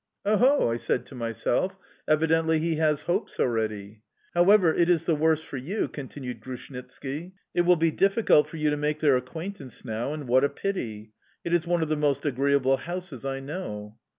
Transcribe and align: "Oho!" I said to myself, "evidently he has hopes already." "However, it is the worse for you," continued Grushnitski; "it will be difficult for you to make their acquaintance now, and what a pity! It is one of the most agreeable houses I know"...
"Oho!" 0.25 0.67
I 0.71 0.77
said 0.77 1.05
to 1.05 1.13
myself, 1.13 1.75
"evidently 2.07 2.57
he 2.57 2.77
has 2.77 3.03
hopes 3.03 3.39
already." 3.39 4.01
"However, 4.33 4.73
it 4.73 4.89
is 4.89 5.05
the 5.05 5.13
worse 5.15 5.43
for 5.43 5.57
you," 5.57 5.87
continued 5.87 6.39
Grushnitski; 6.39 7.33
"it 7.53 7.61
will 7.61 7.75
be 7.75 7.91
difficult 7.91 8.47
for 8.47 8.57
you 8.57 8.71
to 8.71 8.77
make 8.77 8.99
their 8.99 9.15
acquaintance 9.15 9.85
now, 9.85 10.11
and 10.11 10.27
what 10.27 10.43
a 10.43 10.49
pity! 10.49 11.11
It 11.45 11.53
is 11.53 11.67
one 11.67 11.83
of 11.83 11.87
the 11.89 11.95
most 11.97 12.25
agreeable 12.25 12.77
houses 12.77 13.25
I 13.25 13.41
know"... 13.41 13.99